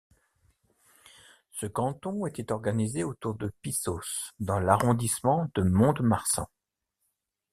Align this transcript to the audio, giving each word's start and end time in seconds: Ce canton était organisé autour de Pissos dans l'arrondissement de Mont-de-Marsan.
Ce 1.51 1.67
canton 1.67 2.25
était 2.25 2.51
organisé 2.51 3.03
autour 3.03 3.35
de 3.35 3.53
Pissos 3.61 4.31
dans 4.39 4.59
l'arrondissement 4.59 5.47
de 5.53 5.61
Mont-de-Marsan. 5.61 6.47